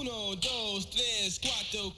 [0.00, 1.92] Uno, dos, tres, cuatro.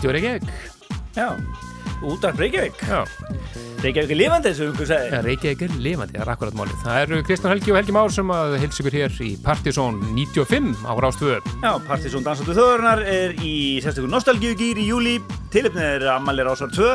[0.00, 0.42] Radio Reykjavík
[1.12, 1.36] Já,
[2.00, 2.72] útaf Reykjavík.
[2.88, 3.04] Já,
[3.82, 6.78] Reykjavík er lifandi eins og einhver segi ja, Reykjavík er lifandi, það er akkurat málið.
[6.86, 10.86] Það eru Kristján Helgi og Helgi Már sem að hilsa ykkur hér í Partizón 95
[10.88, 13.52] á Rástvö Já, Partísón Dansóttu þjóðurnar er í
[13.84, 15.14] sérstaklega nostalgíugýr í júli
[15.52, 16.88] Tilipnið er Amalir Ásar 2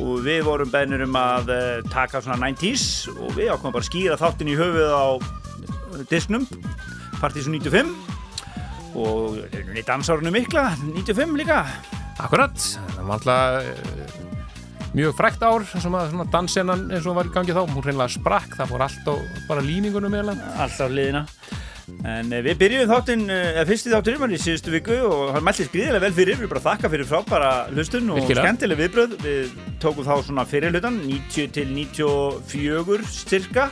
[0.00, 1.60] og við vorum beðnir um að uh,
[1.92, 5.06] taka svona 90's og við ákomum bara að skýra þáttin í höfuð á
[6.08, 6.48] disknum
[7.20, 7.92] Partísón 95
[8.94, 9.42] og
[9.74, 11.60] í dansárunum mikla 95 líka
[12.24, 17.34] Akkurat, það var alltaf uh, mjög frækt ár sem að dansennan eins og var í
[17.34, 17.64] gangi þá.
[17.66, 19.14] Hún reynilega sprakk, það fór allt á
[19.50, 21.26] bara líningunum eða alltaf liðina
[22.04, 25.44] en eh, við byrjuðum þáttinn, eh, eða fyrsti þátturinn var í síðustu viku og hann
[25.44, 26.40] mælti skriðilega vel fyrir.
[26.40, 31.00] Við bara þakka fyrir frábæra hlustun og skemmtileg viðbröð við tókum þá svona fyrir hlutan
[31.04, 33.68] 90 til 94 styrka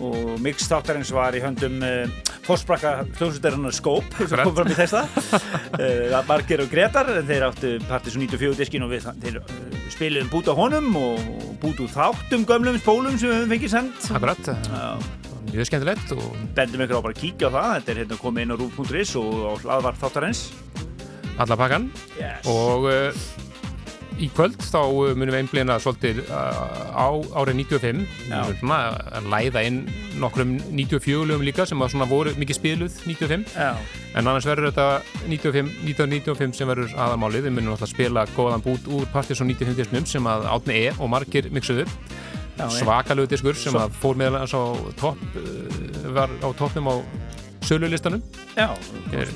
[0.00, 2.08] og mix þáttarins var í höndum uh,
[2.46, 8.24] fórsprakka hljómsveitarinn Skóp sem kom fram í þessa uh, Margir og Gretar þeir áttu Partiðsson
[8.26, 11.24] 94 diskin og við þeir uh, spiliðum bút á honum og,
[11.60, 14.52] bút úr þáttum gömlum spólum sem við höfum fengið sendt Akkurat,
[15.50, 16.24] mjög skemmtilegt og
[16.56, 17.70] bendum ykkur á bara að kíkja á það.
[17.74, 20.42] Þetta er hérna komið inn á rúf.is og á hlaðvar þáttarins.
[21.40, 22.48] Alla pakkan yes.
[22.50, 22.86] og
[24.20, 27.08] í kvöld þá uh, munum við einblina svolítið uh, á
[27.40, 28.40] árið 95 Já.
[28.44, 28.78] Við munum svona
[29.20, 29.78] að læða inn
[30.20, 33.70] nokkrum 94 lögum líka sem að svona voru mikið spiluð 95 Já,
[34.14, 34.88] en annars verður þetta
[35.30, 37.46] 95, 1995 sem verður aðalmálið.
[37.48, 40.92] Við munum alltaf spila góðan bút úr Partiðsson 95 disknum sem að Átni E.
[40.98, 41.88] og margir miksuður
[42.60, 44.48] já, svakalegu diskur sem Svo- að fór meðal á
[45.00, 46.96] topp uh, var á toppnum á
[47.70, 48.20] sölulistanum.
[48.56, 48.68] Já,
[49.14, 49.28] er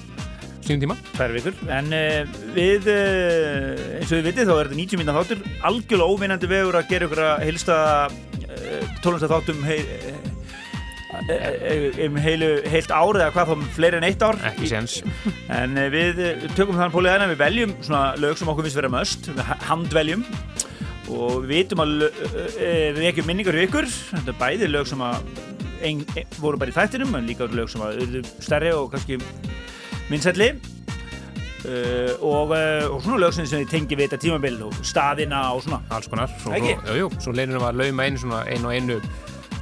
[0.69, 0.98] sínum tíma.
[1.14, 5.16] Tvær vikur en uh, við, uh, eins og við vitið þá er þetta 90 mínna
[5.19, 5.42] þáttur.
[5.70, 7.80] Algjörlega óvinnandi vegur að gera ykkur að heilsta
[8.10, 9.80] uh, tólumsta þáttum hei,
[12.04, 14.38] um heilu, heilt ár eða hvað þá fleiri en eitt ár.
[14.50, 14.98] Ekki séns.
[15.53, 18.80] En eh, við eh, tökum þann pólið hérna, við veljum svona lög sem okkur finnst
[18.80, 19.30] vera möst,
[19.69, 20.24] handveljum.
[21.14, 25.04] Og við vitum að eh, við vekjum minningar í ykkur, þetta er bæði lög sem
[25.04, 25.19] að
[25.84, 29.20] ein, ein, voru bara í þættinum en líka lög sem að stærri og kannski
[30.14, 30.48] minnsætli
[31.69, 35.62] uh, og, uh, og svona lög sem þið tengi við þetta tímabil og staðina og
[35.66, 35.82] svona.
[35.94, 36.32] Alls konar.
[36.42, 39.00] Svo, svo, jú, svo leynum við að lauma einu svona einu og einu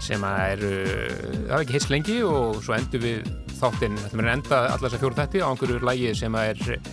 [0.03, 4.19] sem að er uh, það er ekki heist lengi og svo endur við þáttinn, þetta
[4.25, 6.87] að enda allar þessar fjóru þætti á einhverju lægi sem að er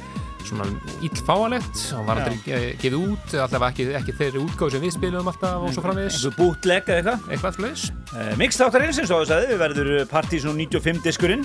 [0.49, 0.65] svona
[1.05, 5.27] illfáalegt og var aldrei ge- gefið út, allavega ekki, ekki þeirri útgáð sem við spilum
[5.29, 6.15] alltaf og svo framvegis.
[6.19, 7.33] Eins og bútleg eða eitthvað?
[7.35, 11.43] Eitthvað fleis Uh, Mix þáttarins eins og það sagði, við verður Partizón 95 diskurinn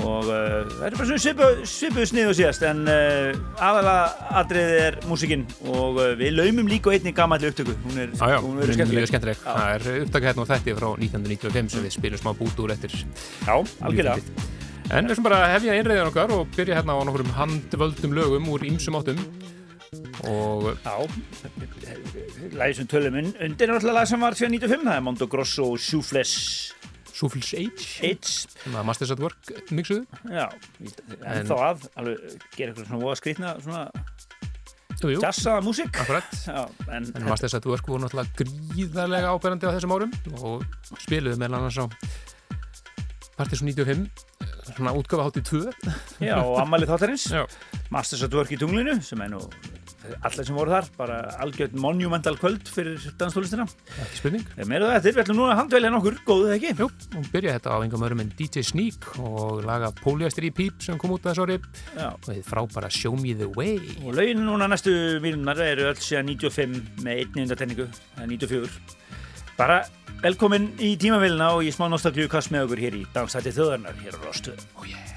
[0.00, 4.80] og uh, það er bara svona svipuð svipu snið og síðast en uh, aðalega atriðið
[4.86, 7.74] er músikinn og uh, við laumum líka einni gammalli upptöku.
[7.84, 9.08] Hún er, Já, já, hún verður skemmtileg.
[9.12, 9.42] Skemmtileg.
[9.44, 12.96] Það er upptaka hérna á þetta frá 1995 sem við spilum smá bút úr eftir.
[13.46, 13.54] Já,
[13.84, 14.48] algjörlega.
[14.92, 18.64] En við sem bara hefja einræðan okkar og byrja hérna á nokkrum handvöldum lögum úr
[18.68, 19.20] ýmsum áttum.
[20.28, 20.96] Og Já,
[22.56, 25.66] lagi sem tölum un- undir er alltaf lag sem var 95, það er Mondo Grosso
[25.72, 26.72] og Shoefless
[27.12, 30.06] Soulful's Age Hits sem að Masters at Work mixuðu.
[30.32, 30.46] Já,
[31.28, 33.84] en þá að alveg gera eitthvað svona voða skrýtna svona
[35.02, 35.96] Jú, jú, jazza músík.
[36.06, 40.62] En, En Masters at Work voru náttúrulega gríðarlega áberandi á þessum árum og
[41.02, 41.86] spiluðu meðal annars á
[43.34, 44.06] Partiðsson 95
[44.76, 47.24] svona útgafa háttið 2 Já, og ammali þáttarins.
[47.92, 49.42] Masters at Work í tunglinu sem er nú
[50.22, 53.66] allir sem voru þar, bara algjörn monumental kvöld fyrir danstólistina
[54.02, 54.46] ekki spurning.
[54.66, 56.72] Meira það eftir, við ætlum núna að handvelja nokkur, góðu það ekki?
[56.82, 56.88] Jú,
[57.20, 60.98] og byrja þetta á einhverjum öðrum en DJ Sneak og laga Polyester í Peep sem
[61.00, 61.60] kom út að þessu
[61.98, 63.78] Já, og þið frábæra Show Me The Way.
[64.02, 69.00] Og lögin núna næstu mínunar eru öll síðan 95 með einni undartenningu, það er 94
[69.58, 69.82] Bara
[70.22, 74.16] velkomin í tímavélina og ég smá nostalgíu kast með okkur hér í Dansætti þjóðarnar hér
[74.16, 75.11] á Rostu oh yeah.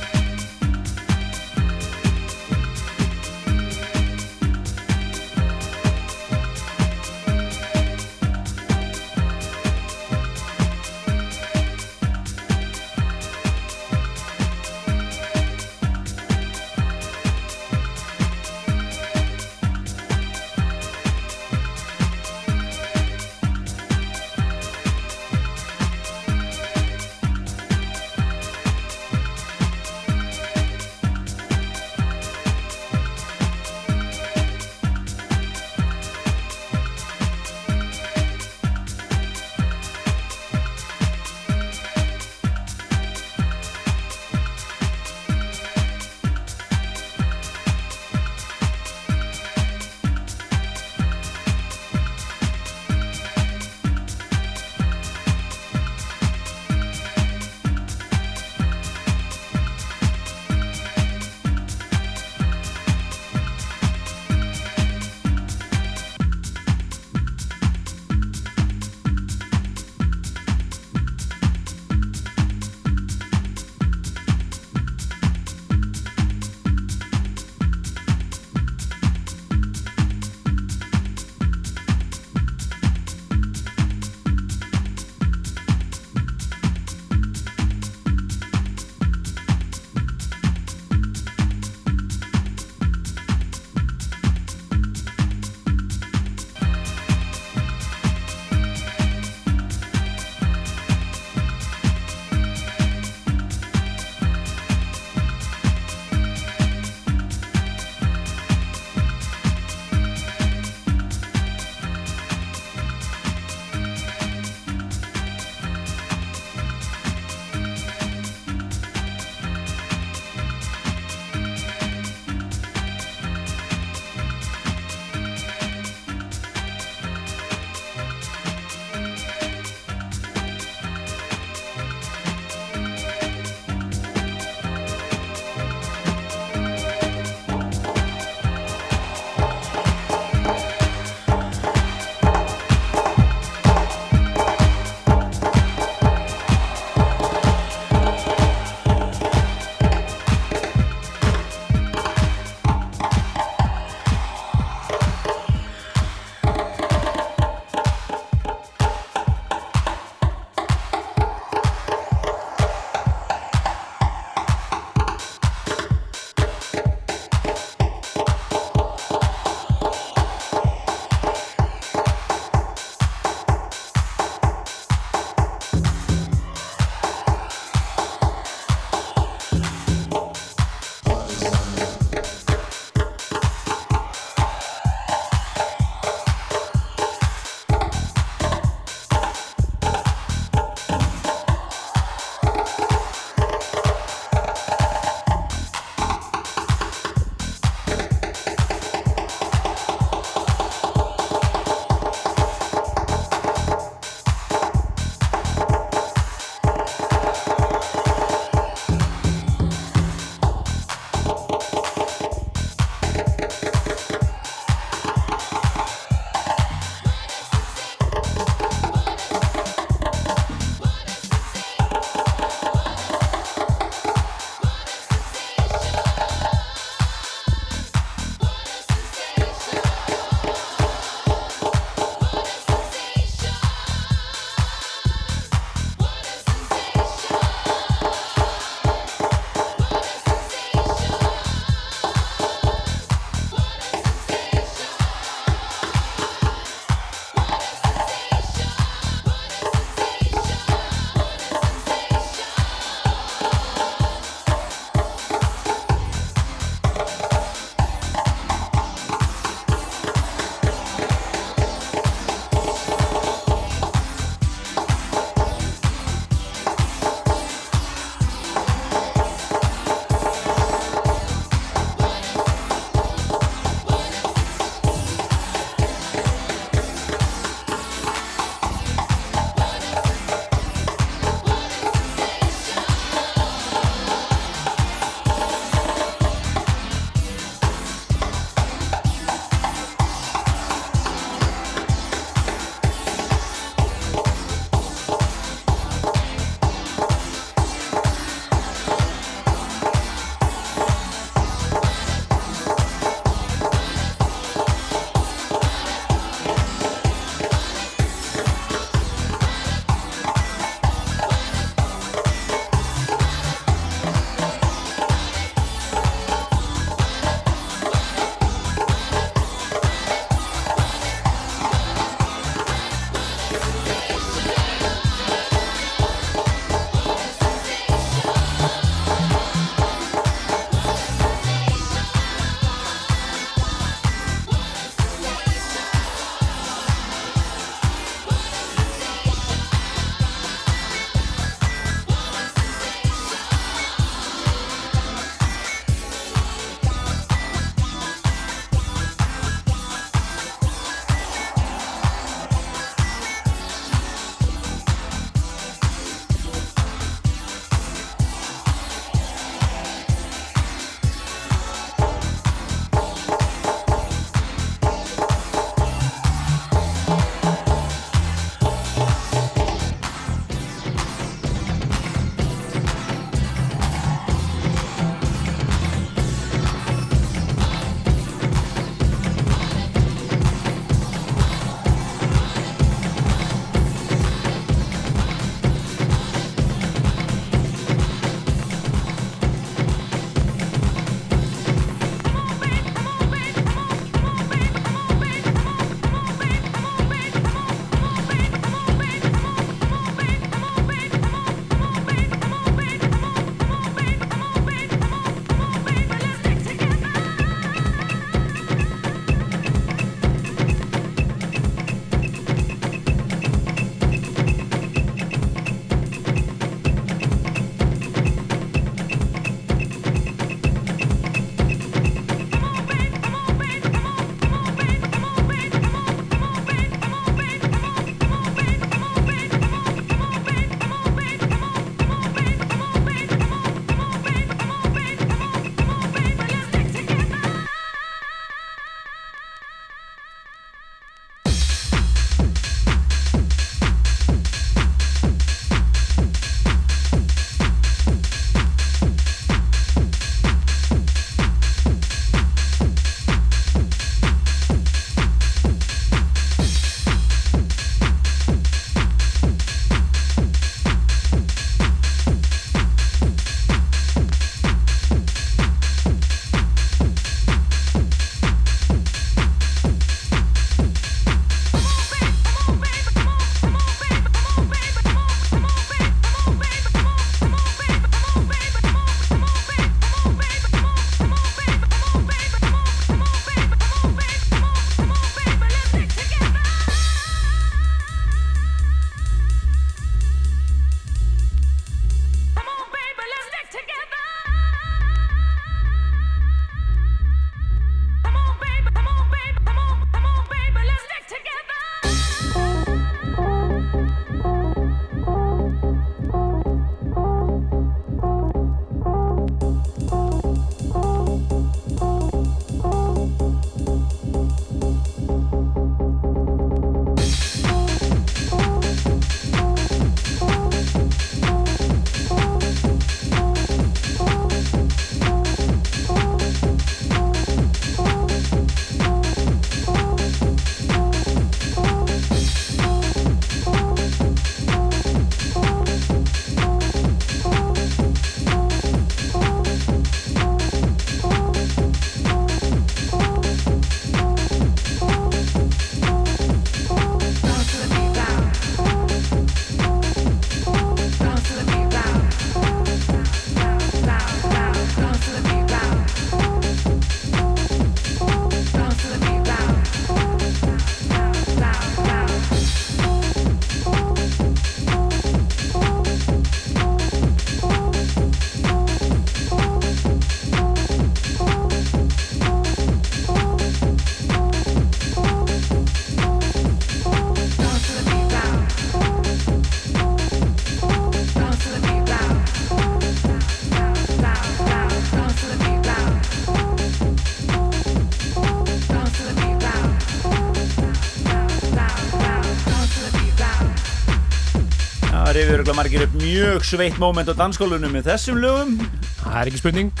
[595.70, 598.72] Yfir margir upp mjög sveitt móment á dansskólunum með þessum lögum.
[599.20, 600.00] Það er ekki spurning.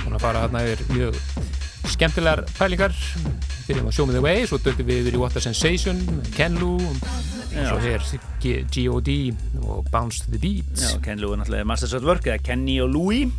[0.00, 1.18] Þannig að fara hérna yfir mjög
[1.92, 2.96] skemmtilegar pælingar.
[3.68, 6.00] Byrjum að Show Me The Way, svo döttum við yfir í What A Sensation,
[6.34, 8.08] Ken Lou, og svo hér
[8.42, 9.14] G.O.D.
[9.68, 10.74] og Bounce To The Beat.
[10.82, 13.30] Já, Ken Lou er náttúrulega Masters at Work, eða Kenny og Louie.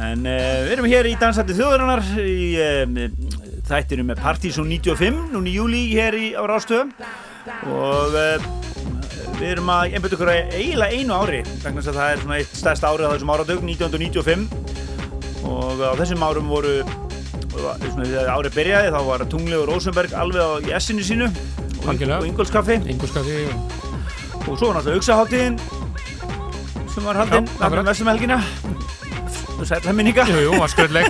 [0.00, 3.04] En uh, við erum hér í Dansætti þjóðurinnar í uh,
[3.68, 6.96] þættinu með Partizón 95, núni í júli hér í, á Rástöðum.
[7.68, 8.59] Og uh,
[9.40, 12.58] við erum að einbjöta okkur eiginlega einu ári vegna þess að það er svona eitt
[12.60, 14.42] stærst árið á þessum áradögn 1995
[15.48, 16.74] og á þessum árum voru
[17.50, 21.30] þegar árið byrjaði þá var Tungli og Rosenberg alveg á essinu sínu.
[21.80, 23.46] Og, og Ingolskaffi Ingolskaffi
[24.44, 25.56] og svo var náttúrulega Uxaháttíðin
[26.90, 28.40] sem var haldinn náttúrulega mestum helgina.
[29.60, 31.08] Sætla minninga Jú, jú, var skröldleg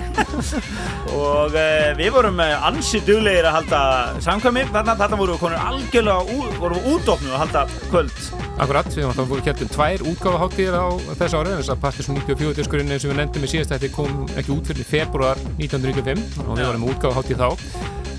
[1.21, 3.81] og uh, við vorum uh, ansi duglegir að halda
[4.25, 8.20] samkvæmi þarna, þarna vorum við konur algjörlega vorum við útofnu að halda kvöld
[8.61, 12.93] Akkurat, við varum þá kjöldum tvær útgáfaháttíðir á þessu árið þess að Partiðsson 94 diskurinn
[12.93, 16.87] sem við nefndum í síðast þetta kom ekki út fyrir februar 1995 og við varum
[16.91, 17.49] útgáfaháttíð þá.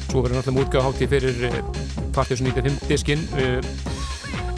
[0.09, 1.43] Svo verðum við með útgáfaháttíð fyrir
[2.17, 3.25] Partiðsson 95 diskinn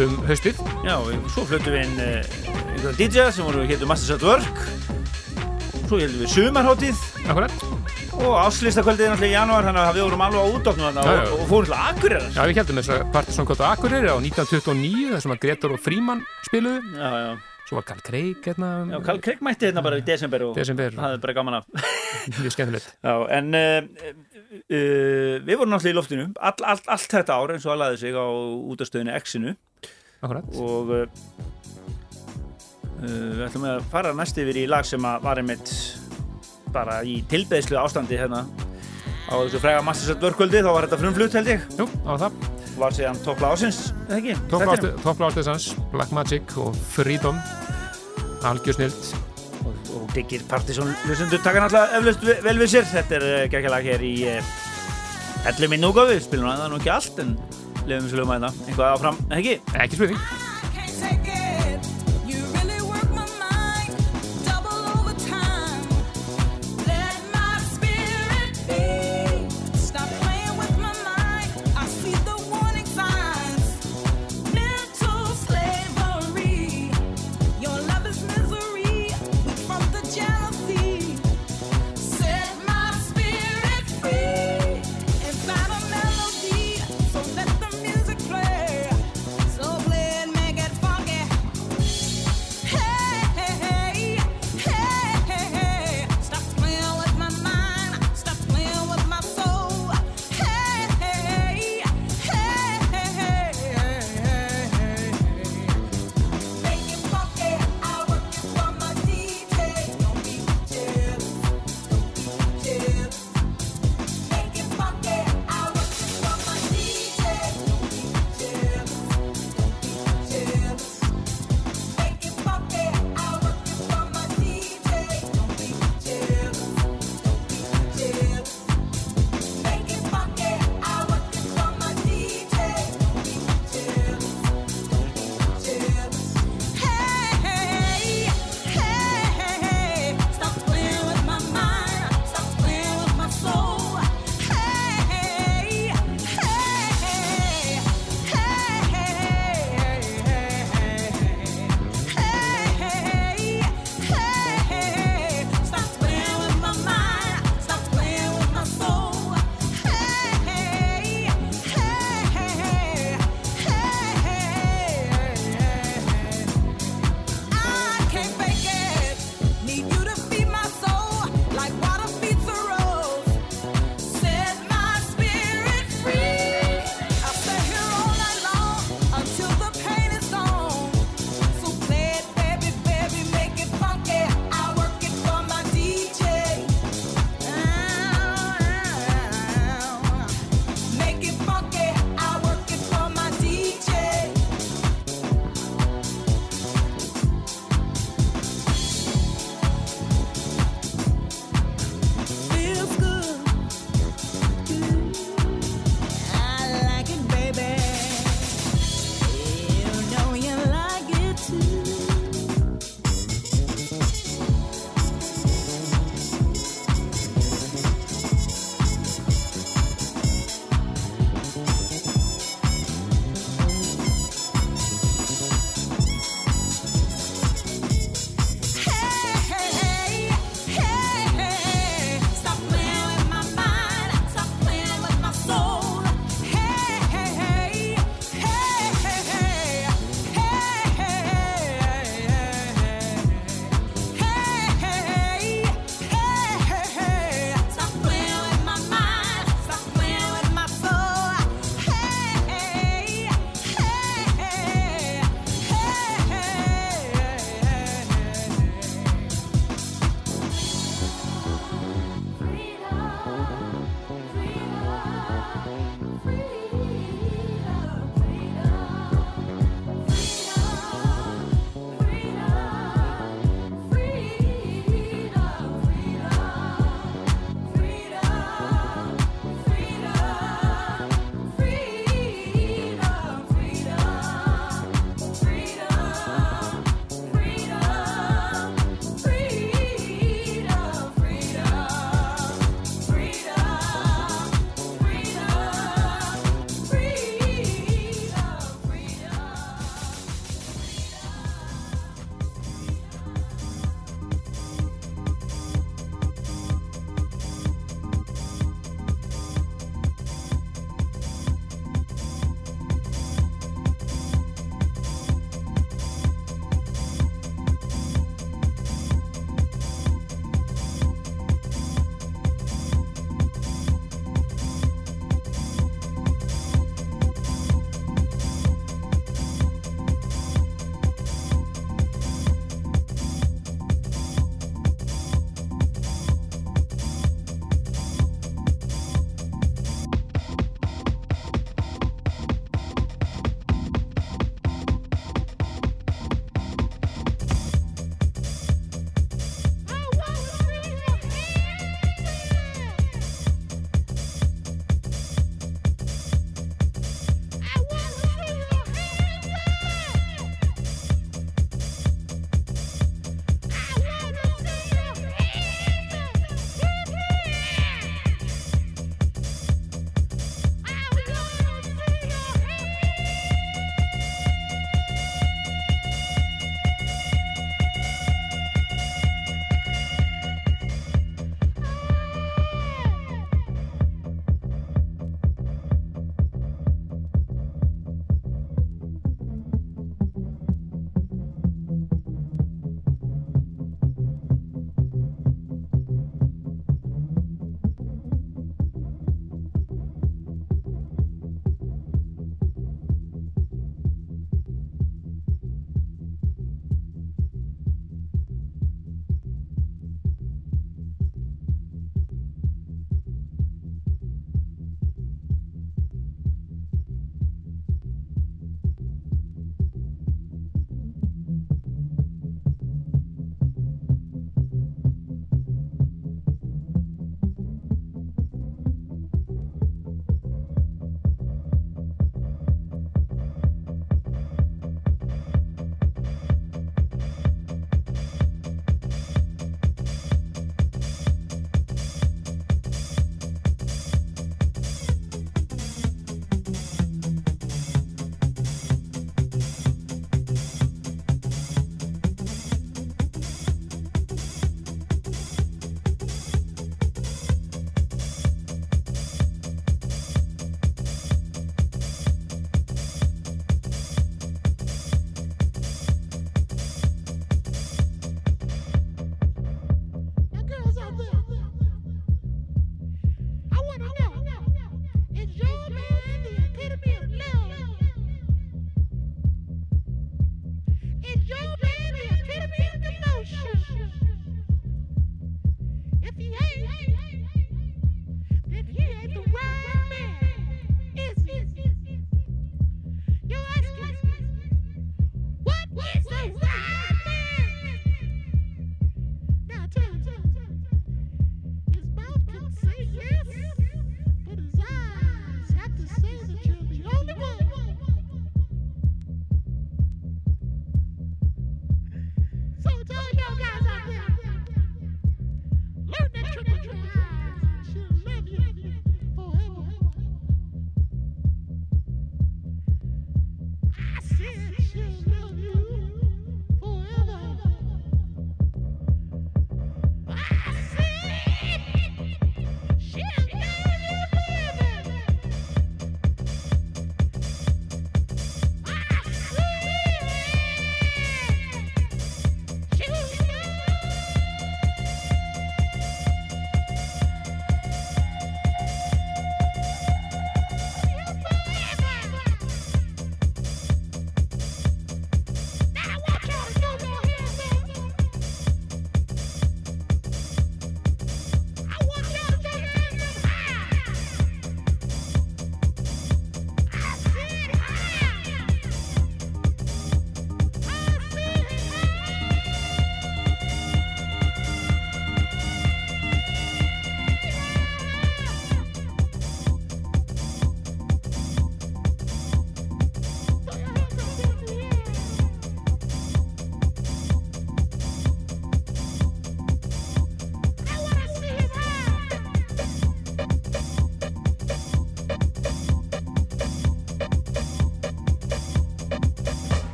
[0.00, 0.60] um haustið.
[0.84, 0.96] Já,
[1.32, 4.64] svo fluttum við inn einhverja DJ sem voru héttu Masters at Work
[5.90, 7.54] svo heldum við Akkurat.
[8.20, 10.98] Og áslistakvöldið er náttúrulega í janúar þannig að við vorum alveg á útdóknu og,
[11.34, 12.26] og fórum til Akureyrar.
[12.34, 15.82] Já, við heldum þess að Partiðsson kvöld á Akureyri á 1929 þessum að Gretar og
[15.82, 16.82] Fríman spiluðu.
[16.94, 17.30] Já, já.
[17.70, 20.94] Svo var Karl Kreik hérna Já, Karl Kreik mætti hérna bara í desember og desember.
[20.94, 21.68] það er bara gaman af.
[22.40, 22.90] Mjög skemmtilegt.
[22.98, 23.78] Já, en uh,
[24.58, 28.02] uh, við vorum náttúrulega í loftinu all, all, allt þetta ár eins og að laði
[28.02, 28.26] sig á
[28.74, 29.56] útastöðinu X-inu.
[30.20, 30.58] Akkurat.
[30.60, 31.50] Og uh,
[33.00, 35.72] við ætlum að fara næst yfir í lag sem að var einmitt
[36.74, 38.44] bara í tilbeðslu ástandi hérna.
[39.30, 41.66] Á þessu frega Masters at Work-kvöldi þá var þetta frumflutt held ég.
[41.78, 42.48] Jú, á það.
[42.80, 44.36] Var síðan toppla ásins, eða ekki?
[45.04, 47.38] Toppla ásins, Black Magic og Freedom.
[48.48, 49.10] Algjör snilt
[49.68, 52.88] og, og diggir Partiðsson hlustendur taka náttúrulega vel við sér.
[52.88, 54.54] Þetta er uh, geggjalag hér í uh,
[55.44, 57.34] 11 minn núgáfi, við spilum það nú ekki allt en
[57.84, 58.54] lefum við slugum að hérna.
[58.68, 59.58] Einhvað áfram, ekki?
[59.76, 60.49] Ekki spurning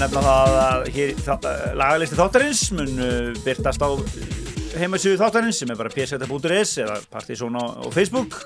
[0.00, 3.88] Nefna það að hér það, lagalisti þáttarins mun uh, byrtast á
[4.80, 8.38] heimasögu þáttarins sem er bara pseta.is eða partysón á, á Facebook.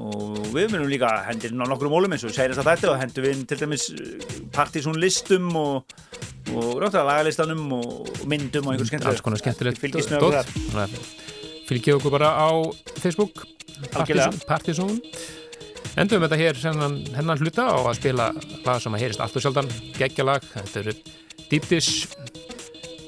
[0.00, 3.00] Og við munum líka hendir inn á nokkrum mólum eins og sérins að þetta og
[3.02, 3.88] hendur við inn til dæmis
[4.54, 5.94] partysón listum og,
[6.54, 10.24] og rátt að lagalistanum og myndum og einhver skemmtilegt alls konar skemmtilegt Fylgist með
[12.00, 12.50] okkur bara á
[12.98, 13.44] Facebook.
[13.92, 14.32] Algjörlega.
[15.98, 18.30] Endum þetta hér hennan, hennan hluta á að spila
[18.66, 20.96] lag sem að heyrist allt og sjaldan geggjalag, þetta eru
[21.50, 22.06] Deep Dish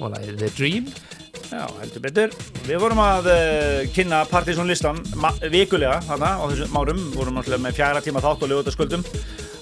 [0.00, 0.92] og lagið The Dream
[1.52, 2.34] Já, heldur betur.
[2.64, 5.02] Við vorum að uh, kynna Partizón listan
[5.52, 7.02] vikulega þarna á þessum árum.
[7.10, 9.04] Við vorum náttúrulega með fjara tíma þátt og lögutasköldum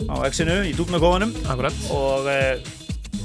[0.07, 2.71] á X-inu í dúknarkóðunum Akkurat og uh,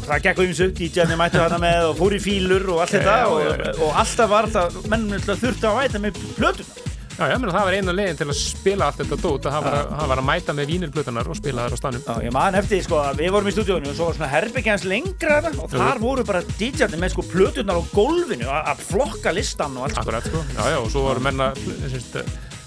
[0.08, 0.72] það gekk um þessu.
[0.80, 3.78] DJ-arnir mættu þarna með og fór í fílur og allt þetta já, og, já, já.
[3.86, 6.85] og alltaf var það, mennum þurfti að væta með plötuna.
[7.16, 9.66] Já, já, menn það var einu leginn til að spila allt þetta dót að það
[10.10, 13.00] var, að- mæta með vínirblötunar og spila þar á stanum Já, ég man eftir sko
[13.16, 16.42] við vorum í stúdíónu og svo var svona herbyggja hans lengra og þar voru bara
[16.60, 20.02] DJ-arnir með sko plötunar á gólfinu að flokka listan og allt.
[20.04, 21.54] Akkurat, sko, já, já, og svo voru menna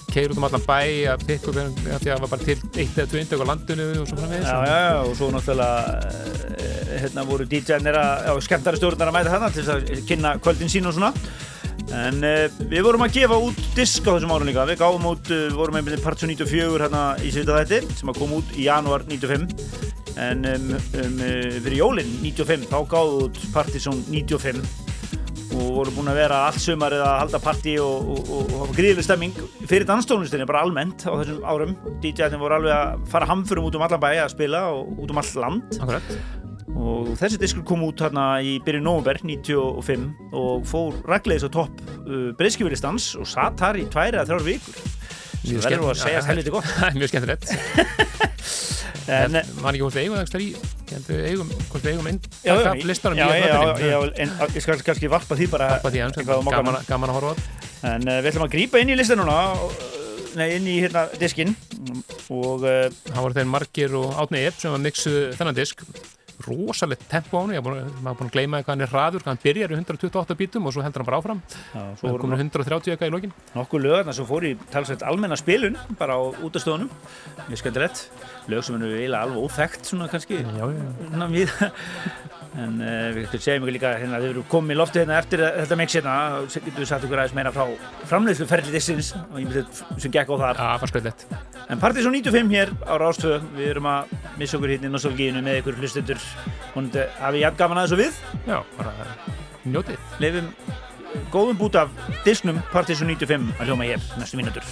[0.09, 0.79] keir út um allan bæ
[1.13, 3.89] að pikka upp því að það var bara til eitt eða tvö indök á landinu
[4.01, 4.49] og svo framvegis.
[4.49, 5.79] Já, já, já, og svo náttúrulega
[6.57, 10.73] eh, hérna voru DJ-nir að, já, skemmtari stjórnar að mæta þarna til að kynna kvöldin
[10.73, 11.13] sín og svona
[11.95, 15.31] en uh, við vorum að gefa út disk á þessum árum líka, við gáum út
[15.35, 19.07] uh, vorum einbindin Partsu 94 hérna í svita þætti sem að kom út í janúar
[19.09, 19.49] 95
[20.19, 21.23] en um, um,
[21.63, 24.87] fyrir jólinn 95 þá gáðum við út Partizón 95
[25.59, 29.07] og voru búin að vera allt sumarið að halda partí og, og, og, og gríðileg
[29.07, 31.75] stemming fyrir danstónlistinni bara almennt á þessum árum.
[32.03, 35.23] DJ-arnir voru alveg að fara hamförum út um allan bæ að spila og út um
[35.23, 35.81] all land.
[35.81, 36.13] Akkurat,
[36.79, 40.07] og þessi diskur kom út hérna í byrjun november 95
[40.39, 44.79] og fór raglegis á topp uh, breyskjufilistans og satt þar í tværi að þrjár vikur.
[45.39, 46.71] Sem verður að segja helviti gott.
[46.79, 47.53] Það mjög skemmtilegt.
[49.09, 50.49] En, En man ekki hvort við eigum það í
[51.09, 52.57] við eigum, hvort við eigum inn já,
[53.41, 57.17] já, já, en ég skal kannski varpa því bara Bara því gaman, að- gaman að
[57.17, 57.71] horfa það.
[57.89, 59.73] en uh, við ætlum að grípa inn í listan núna og,
[60.37, 61.55] nei, inn í hérna diskin
[62.29, 65.87] og uh, Það voru þeir margir og átni epp sem var mixuð þennan disk
[66.47, 69.33] rosalegt tempo á hann, ég var búin, maður að gleyma hvað hann er hraður, hvað
[69.33, 71.43] hann byrjar í 128 bítum og svo heldur hann bara áfram,
[71.75, 73.35] já, svo voru komur 130 eitthvað í lokin.
[73.57, 76.91] nokkuð lög þarna sem fór í talsveit almenna spilun bara á útastöðunum
[77.49, 78.05] mjög skemmtilegt.
[78.49, 80.41] Lög sem eru eiginlega alveg óþekkt svona kannski.
[80.45, 80.67] Já,
[81.33, 81.53] við
[82.59, 85.79] en uh, við segjum ykkur líka hérna þau eru komið í loftu hérna eftir þetta
[85.79, 86.15] mix hérna.
[86.49, 87.65] Þá getum við sagt ykkur aðeins meira frá
[88.11, 89.65] framleiðsluferli dissins og ég myndi
[90.03, 90.61] sem gekk á þar?
[90.63, 91.27] Já, fannst skvöldlegt.
[91.69, 95.63] en Partizón 95 hér á Rástvö við erum að missa okkur hérna í nostalgíinu með
[95.63, 96.29] ykkur hlustendur.
[96.75, 98.21] Og hafið jafn gaman að þessu við.
[98.49, 98.95] Já, bara
[99.69, 99.99] njótið.
[100.19, 100.53] leifum
[101.33, 101.93] góðum bút af
[102.25, 104.65] disknum Partizón 95 að hljóma hér næstu mínútur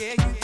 [0.00, 0.39] yeah, you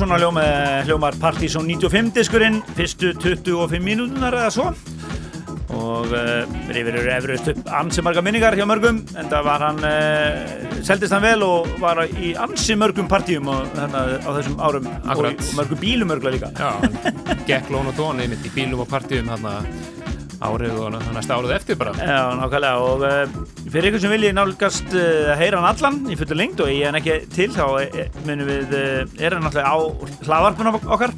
[0.00, 0.42] svona hljóma,
[0.86, 4.70] hljómar Partizón 95 diskurinn, fyrstu 25 mínútunar eða svo.
[5.76, 9.82] Og uh, rifir eru efrust upp ansi marga minningar hjá mörgum en það var hann,
[9.84, 14.88] uh, seldist hann vel og var í ansi mörgum partíum og, þarna, á þessum árum
[14.88, 15.44] og, Akkurat.
[15.44, 16.50] og mörgum bílum örgla líka.
[16.56, 16.72] Já,
[17.50, 19.46] gekk lón og tón einmitt í bílum og partíum hann
[20.40, 21.92] árið og næsta árið eftir bara.
[22.00, 23.40] Já, nákvæmlega og uh,
[23.70, 26.88] fyrir ykkur sem vilji nálgast uh, að heyra hann allan í fullu lengt og ég
[26.88, 29.78] hann ekki til þá uh, munum við, uh, er hann náttúrulega á
[30.26, 31.14] hlaðvarpunum okkar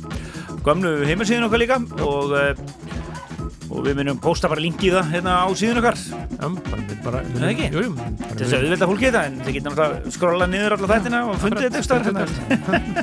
[0.67, 2.53] gömlu heimasíðun okkar líka og, uh,
[3.73, 6.49] og við munum posta bara link í það hérna á síðun okkar Já,
[7.07, 7.69] bara, það ekki?
[7.73, 10.77] Jú, jú, bara til þess að auðvelda fólki þetta en þið getum náttúrulega skrolla niður
[10.77, 12.27] alla þættina og fundið þetta ekstra hérna.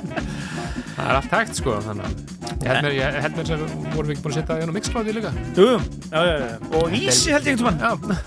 [1.00, 2.29] Það er allt hægt sko þannig að
[2.60, 5.32] ég held mér, sem vorum við ekki búin að setja á mixkláði líka.
[5.56, 5.80] Jú, jú,
[6.12, 7.72] já, já, já, og vísi held ég veginn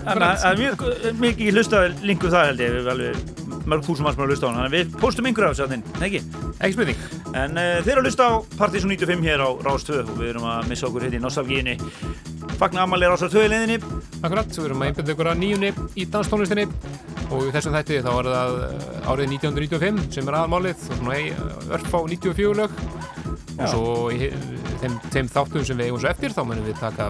[0.03, 0.63] Þannig að
[1.11, 4.49] er mikið hlusta lingu það held ég, við erum alveg mörg búin að hlusta á
[4.49, 6.21] hann, þannig að við postum einhverja af þessu að þinn, ekki?
[6.59, 7.05] ekki spurning.
[7.33, 10.33] En uh, þeir eru að hlusta á Partizón 95 hér á Rás 2 og við
[10.33, 11.77] erum að missa okkur hérna í nostalgíinni
[12.59, 13.77] Fagna ammali Rásar 2 í leiðinni
[14.23, 16.63] Akkurat, við erum að einbyrða ykkur að nýjunni í danstónlistinni.
[17.33, 20.85] Og í þessum þætti þá var það eh, árið 1995 sem er aðalmálið.
[20.87, 21.17] Og svona
[21.75, 22.77] örf á 94 lög
[23.57, 24.29] og svo í
[24.81, 27.09] þeim, þeim þáttum sem við eigum svo eftir þá munum við taka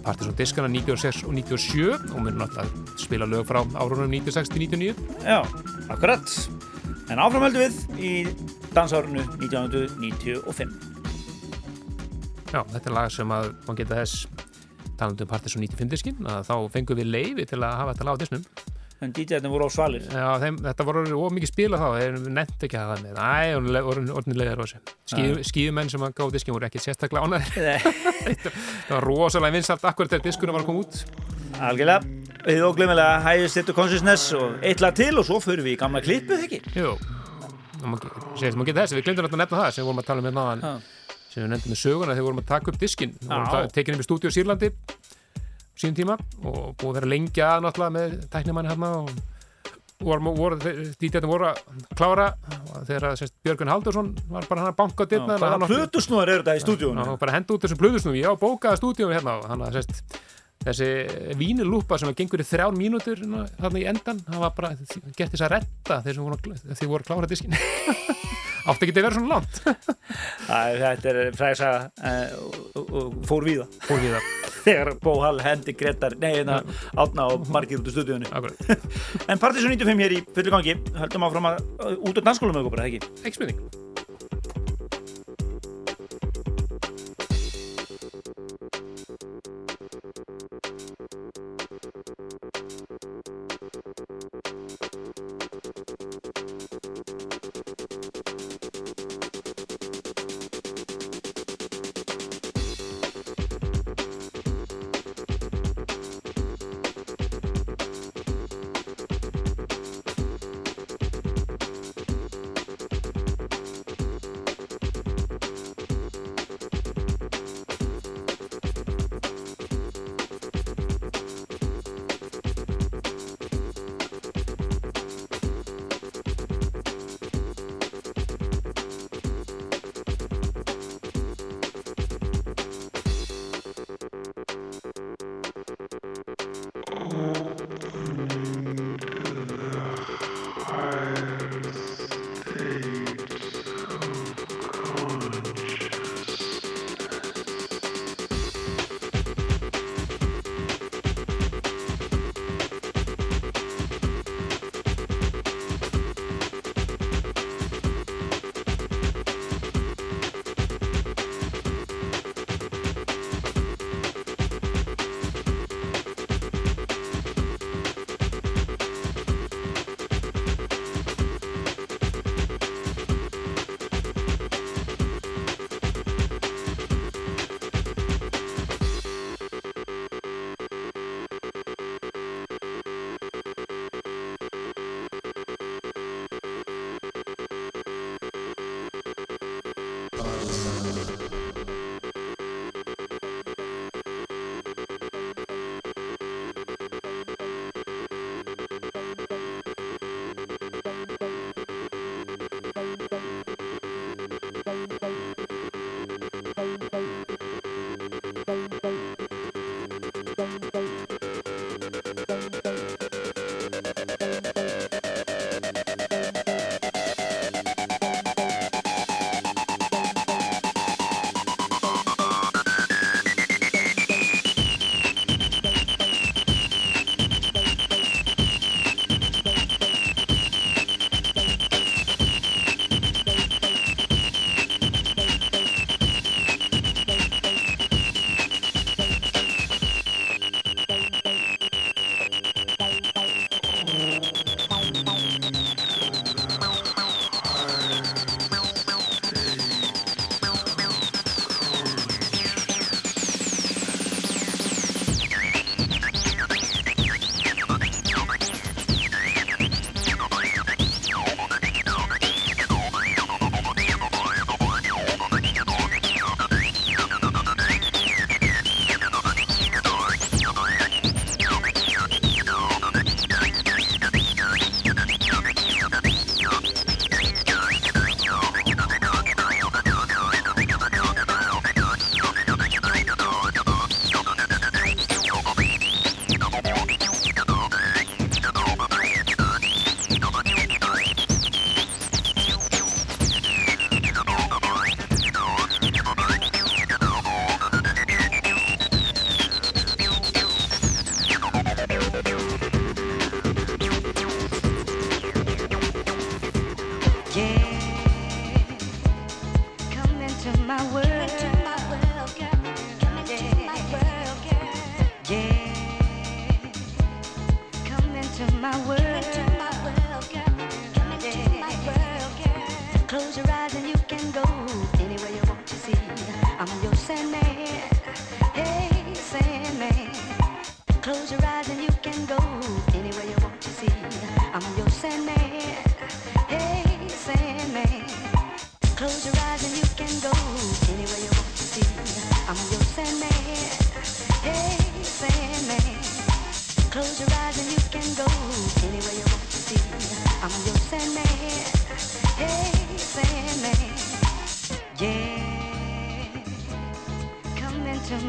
[0.00, 4.94] Partiðsson diskana 96 og 97 og munum náttúrulega spila lög frá árunum 96 til 99
[5.26, 5.40] Já,
[5.92, 6.24] akkurat.
[7.10, 8.12] En áfram höldum við í
[8.74, 10.70] dansárunu 1995
[12.50, 14.14] Já, þetta er lag sem að mann geta þess
[15.00, 18.14] talandi um Partiðsson 95 diskin að þá fengum við leiði til að hafa þetta lag
[18.16, 18.44] á disnum
[19.00, 20.02] En DJ-arnir voru á svalir.
[20.12, 23.20] Já, þeim, þetta voru of mikið spila þá þeir nefndi ekki að það með.
[23.24, 24.80] Æ, orðinlegar á þessu.
[25.48, 28.34] Skíðumenn sem að gáði diskin voru ekki sérstaklega ánæður Nei,
[28.90, 31.00] Það var rosalega vinsalt akkurat þegar diskunum var að koma út.
[31.70, 32.12] Algjörlega.
[32.44, 35.80] Við óglemilega Highest State of Consciousness og eitt lag til og svo fyrir við í
[35.80, 36.60] gamla klippuð, ekki?
[36.76, 36.94] Jú.
[37.80, 40.80] Maður geta þess, við glemdum að nefna það sem við vorum að tala um hérna
[41.30, 44.02] sem við nefndum með söguna þegar við vorum að taka upp diskin að tekið um
[44.02, 44.70] í stúdíu Sýrlandi
[45.80, 49.12] síðan tíma og búið lengi að náttúrulega með tæknimanni hérna og
[51.00, 51.58] dítjarnir voru að
[51.98, 52.28] klára
[52.88, 56.62] þegar sérst, Björgun Haldursson var bara hann að banka dyrna Hvaða hlutusnúðar eru þetta í
[56.64, 57.10] stúdíunum?
[57.14, 60.00] og bara henda út þessum plöðusnum ég á bókaða stúdíum hérna hann að sérst
[60.64, 60.88] þessi
[61.40, 63.20] vínilúpa sem gengur í þrjár mínútur
[63.60, 64.72] þarna í endan það var bara,
[65.16, 67.56] gett þess að retta að- þeir voru að klára diskin
[68.68, 69.60] átti ekki að vera svona langt?
[70.80, 74.30] Þetta er fræðsa uh, og fór við það fór við það,
[74.64, 76.60] Þegar Bó Hall hendi Gretar, nei, hérna
[77.00, 77.96] átna og margir út úr
[78.28, 78.88] akkurat.
[79.30, 83.00] En Partiðsson 95 hér í fullu gangi Höldum áfram að uh, út á bara, ekki?
[83.24, 83.89] ekki spurning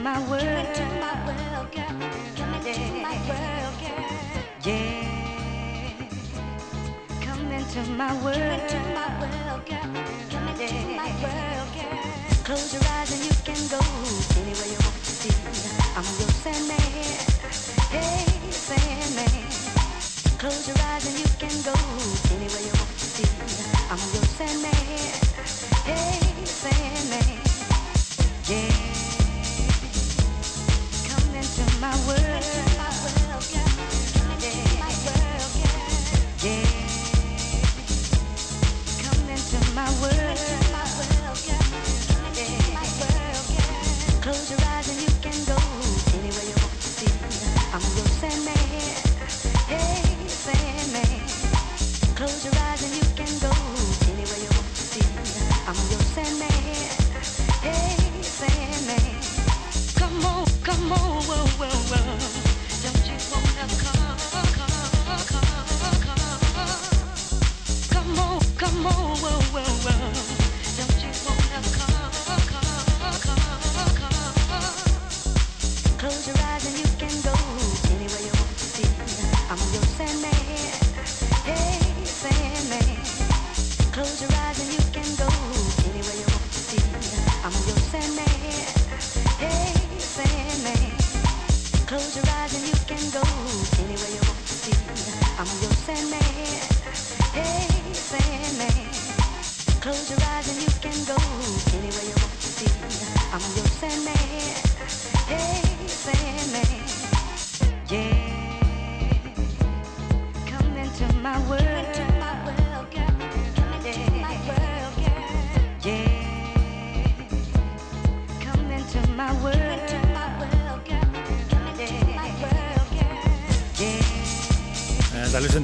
[0.03, 0.41] my world.
[0.41, 1.85] Come into my world, girl.
[2.35, 4.01] Come into my world, girl.
[4.65, 6.07] Yeah.
[7.21, 8.35] Come into my world.
[8.35, 9.87] Come into my world, girl.
[10.31, 12.43] Come into my world, girl.
[12.43, 13.79] Close your eyes and you can go
[14.41, 15.29] anywhere you want to be.
[15.95, 16.81] I'm your Sandman.
[17.93, 19.45] Hey, Sandman.
[20.39, 21.75] Close your eyes and you can go
[22.33, 23.29] anywhere you want to be.
[23.91, 24.70] I'm your Sandman.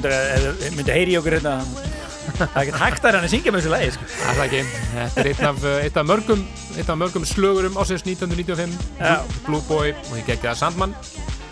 [0.06, 1.54] Myndi að heyri í okkur hérna
[2.36, 4.08] það er ekkert hægt að hann að syngja með þessu lagi sko.
[4.18, 4.60] Það er ekki,
[4.92, 6.42] þetta er einn af, eitt af mörgum
[6.76, 9.14] eitt af mörgum slögurum ásins 1995 Já.
[9.46, 10.94] Blue Boy og ég geggi það Sandman.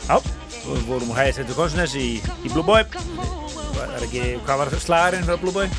[0.06, 0.20] Já,
[0.66, 2.06] við vorum á hæðisættu Konsnes í,
[2.44, 2.84] í Blue Boy.
[2.92, 5.72] Það er ekki, hvað var slagarinn frá Blue Boy?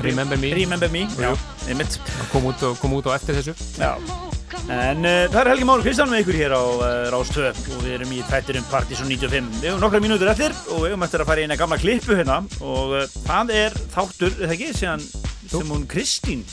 [0.00, 0.54] Remember Me.
[0.56, 1.30] Remember Me, já,
[1.68, 2.00] einmitt.
[2.32, 3.56] Kom út, kom út á eftir þessu.
[3.76, 4.29] Já
[4.70, 7.94] En uh, það er Helgi Máru Kristján með ykkur hér á uh, Rástöð og við
[7.96, 9.48] erum í þættirum Partizón 95.
[9.58, 12.14] Við hefum nokkra mínútur eftir og við hefum eftir að fara í eina gamla klippu
[12.14, 15.06] hérna og uh, það er þáttur, eða ekki, sem,
[15.50, 16.46] sem hún Kristín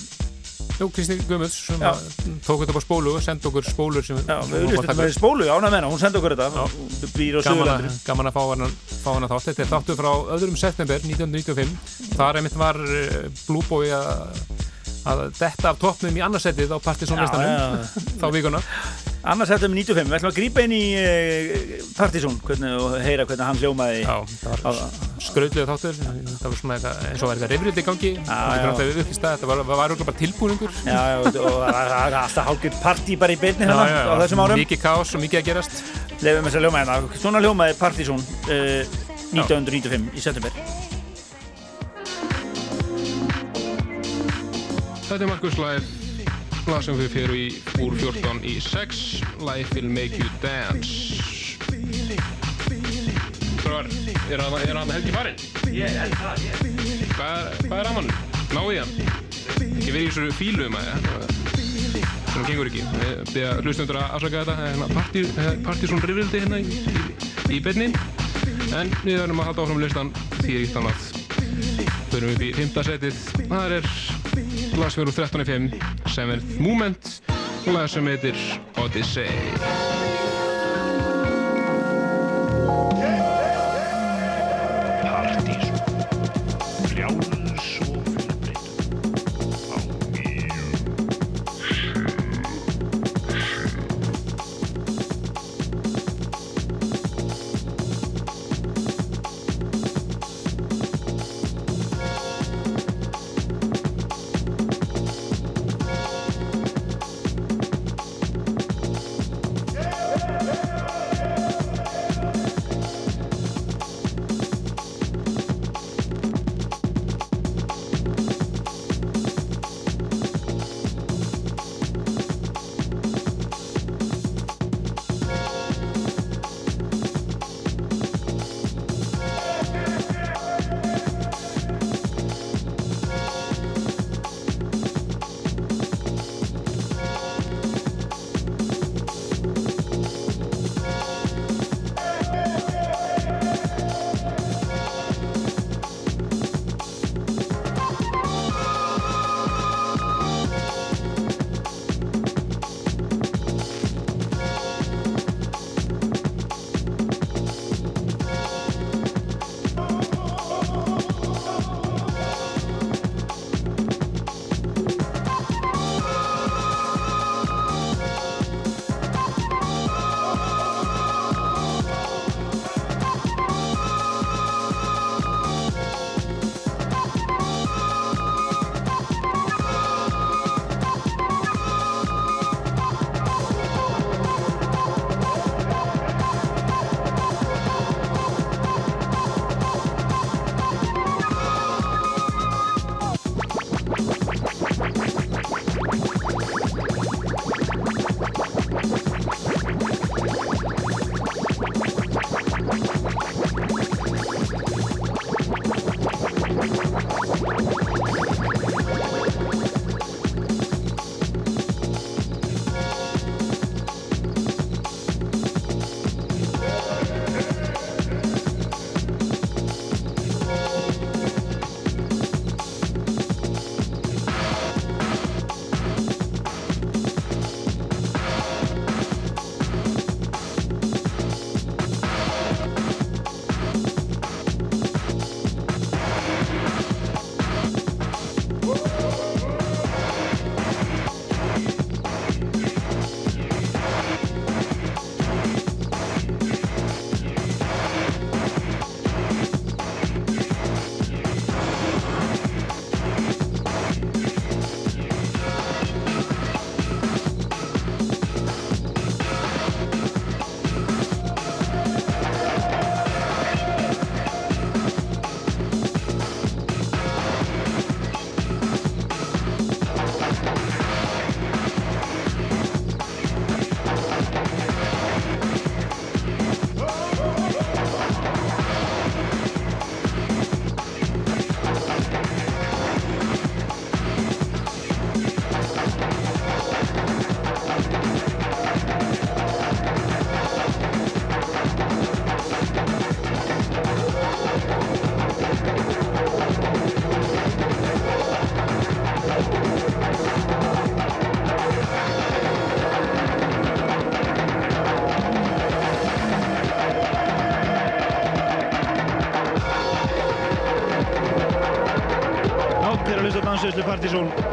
[0.77, 1.81] Jú, Kristín Guðmunds sem
[2.45, 5.71] tók þetta á spólu og sendi okkur spólur sem Já, við auðvitað með spólu, ánað
[5.71, 7.97] með hennar, hún sendi okkur þetta og býr á Suðurlandur.
[8.05, 9.47] Gaman að fá hana, fá hana þátt.
[9.47, 11.73] Þetta er þáttur frá öðrum september 1995.
[12.13, 12.81] Þar einmitt var
[13.71, 14.56] Boy að
[15.07, 17.85] að detta af toppnum í annarsettið á Partizón-listanum
[18.21, 18.61] þá vikuna.
[19.27, 24.05] Annarsettum 95, við ætlum að grípa inn í uh, Partizón og heyra hvernig hann hljómaði.
[24.39, 24.79] Það
[25.25, 25.97] skröðlega þáttur.
[25.97, 28.13] Það var svona eitthvað, eins og var eitthvað reyfrildi í gangi.
[28.29, 30.79] Það var auðvitað bara tilbúningur.
[30.87, 34.63] Já, já, og það var alltaf hálfur partí bara í beinni hérna á þessum árum.
[34.63, 35.83] Mikið kás og mikið að gerast.
[36.23, 38.99] Leifum þess að hljóma hérna, svona hljómaði Partizón uh,
[39.33, 40.76] 1995 í september
[45.07, 45.83] Þetta er Markus Live,
[46.67, 47.43] lag sem við fyrir í
[47.79, 48.97] úr 14 í 6,
[49.39, 51.23] Life will make you dance.
[53.63, 53.87] Þrjóðar,
[54.27, 54.43] er
[54.75, 55.39] hann Helgi farinn?
[55.71, 57.07] Ég er það, ég.
[57.13, 58.11] Hvað er að mann?
[58.51, 58.91] Náðu í hann?
[59.63, 61.31] Ég verði í þessu fílu um að það.
[62.33, 62.83] Svona gengur ekki.
[63.31, 64.55] Þið að hlustundur að afsaka þetta.
[64.67, 66.83] Hérna Partizón rifrildi hérna í,
[67.47, 67.93] í, beinni.
[68.75, 70.11] En við verðum að halda áfram listan
[70.41, 71.09] því er eitt annað.
[72.11, 72.79] Förum við upp í 5.
[72.91, 73.27] setið.
[73.47, 73.93] Það er
[74.75, 77.11] lag sem er úr 13.5 sem er Movement
[77.67, 78.35] og lag sem heitir
[78.83, 79.27] Odyssey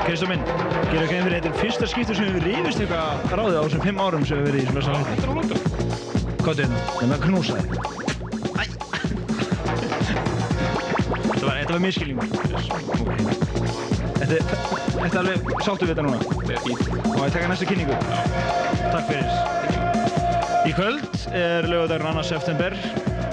[0.04, 0.42] Kristó minn,
[0.90, 3.98] gera ekki fyrir þetta er fyrsta skiptur sem við rifist eitthvað ráðið á þessum fimm
[4.04, 5.14] árum sem við verið í þessum verðsala hætti.
[5.14, 5.60] Þetta er London.
[6.44, 6.80] Hvað er þetta?
[6.94, 7.68] Það er að knúsa þig.
[8.52, 8.62] Æ!
[11.30, 12.28] Þetta var, var miskilningur.
[14.20, 14.36] Þetta,
[14.98, 16.18] þetta er alveg, sáttu við þetta núna?
[16.34, 16.84] Þetta er fínt.
[17.14, 17.96] Og ég taka næstu kynningu.
[18.84, 19.28] Takk fyrir.
[20.64, 22.26] Í kvöld er lögadagur 2.
[22.28, 22.76] september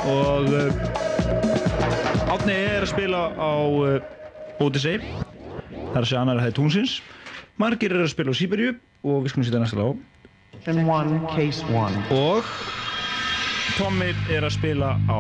[0.08, 0.72] og uh,
[2.32, 5.21] Átni er að spila á uh, Odyssey.
[6.02, 7.00] Að segja annar er tónsins.
[7.62, 8.72] Margir er að spila á Sýberju
[9.06, 10.00] og við skulum sýta næsta one.
[12.16, 12.48] Og
[13.78, 15.20] Tommy er að spila á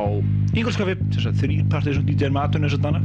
[0.58, 3.02] Ingolskafi, þess að þrýr partið sem DJ er með aðtunni þess að dana.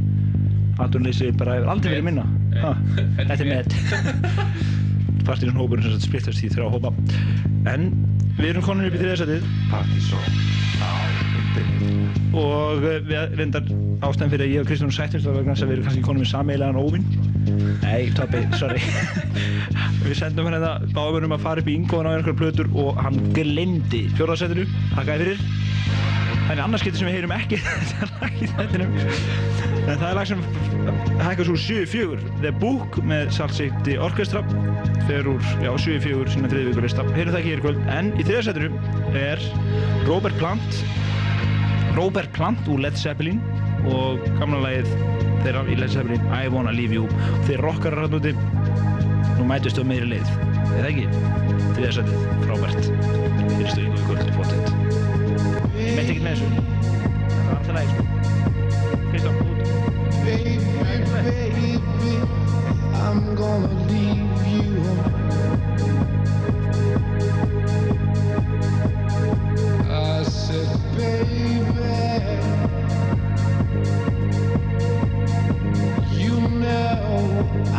[0.83, 2.25] Aðtunleysi bara hefur aldrei verið minna.
[2.61, 2.73] Ha,
[3.21, 3.65] Þetta er með.
[5.27, 6.91] Partið sem hópurinn sem sagt splittast í þrjá hópa.
[7.71, 7.89] En
[8.37, 9.41] við erum konur upp í þriðarsætið
[12.37, 13.65] og eh, við reyndar
[14.05, 16.21] ástæðan fyrir að ég og Kristján sættumst var vegna þess að við erum kannski konum
[16.21, 17.07] með sameigilegan óvinn.
[17.81, 18.81] Nei, Toppi, sorry.
[20.03, 23.17] við sendum hérna báðum um að fara upp í Ingoðan á einhverjar plötur og hann
[23.35, 24.67] glemdi fjórðarsætinu.
[24.95, 25.41] Takk fyrir.
[26.47, 28.93] Þannig annars getur sem við heyrum ekki þetta lag í þettinum.
[29.87, 30.45] En það er lag sem
[31.19, 32.21] hækkar svo 7-4.
[32.43, 34.43] The Book með Salt City Orchestra
[35.07, 37.07] fer úr, já, 7-4 sinna þriði vikur lista.
[37.15, 37.83] Heyrum það ekki hér í kvöld.
[37.91, 38.71] En í þriðarsætinu
[39.25, 39.43] er
[40.07, 40.81] Robert Plant
[41.97, 43.39] Robert Plant úr Led Zeppelin
[43.89, 47.07] og gamla lagið þeirra í Zeppelin I Wanna Leave You.
[47.47, 48.35] Þeir rockarar hann úti.
[49.37, 50.27] Nú mætustu á meiri leið.
[50.77, 51.07] Eða ekki?
[51.77, 52.83] Þriðarsætið, frábært.
[53.57, 54.87] Fyrir stöðingu í kvöld, flottet
[55.97, 56.47] meitt ekkert með þessu.
[57.31, 58.03] Það var alltaf lagið sko.
[59.11, 59.35] Kristján,
[63.67, 64.06] út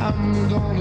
[0.09, 0.78] I'm gonna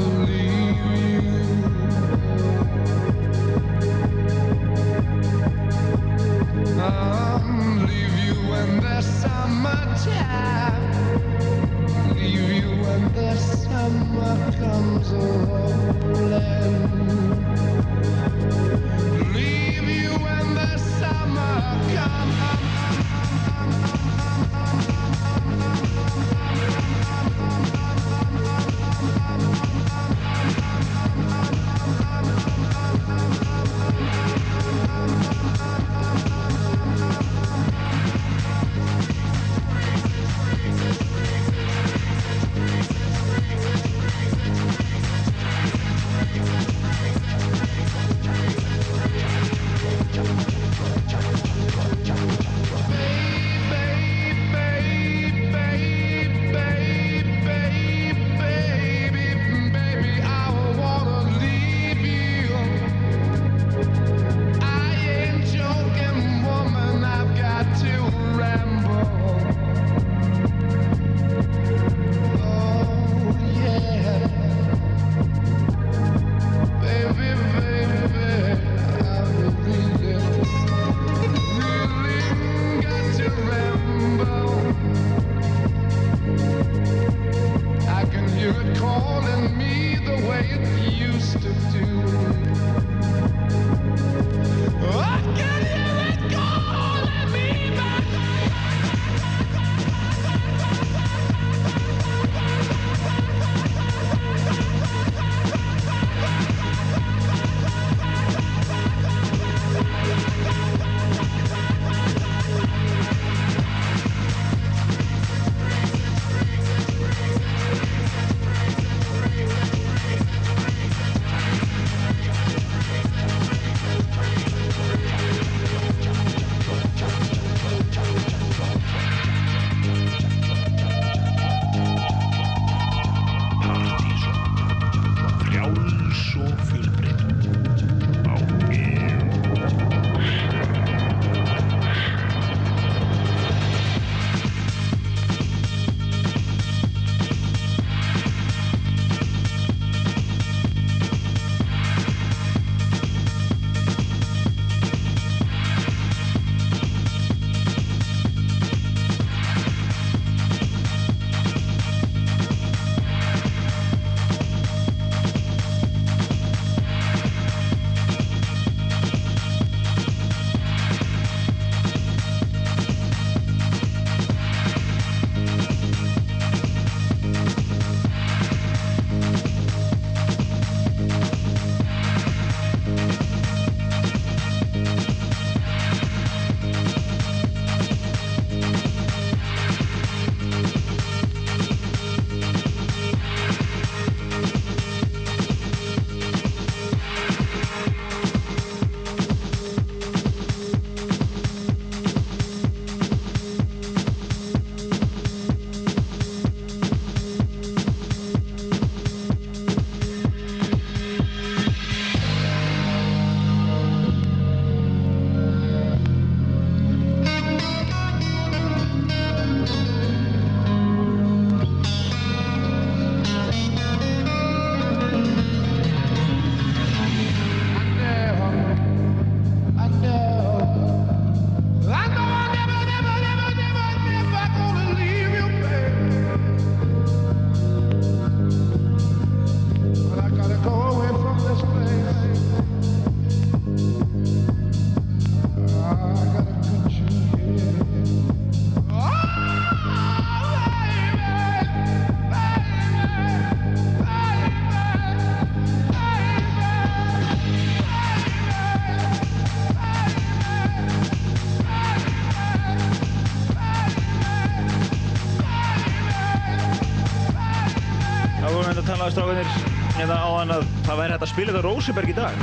[271.17, 272.35] hægt að spila þetta Rosenberg í dag.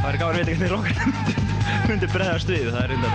[0.00, 1.00] Það væri gáður að vita hvernig rockar
[1.90, 3.14] myndi bregðast við, það er reyndar.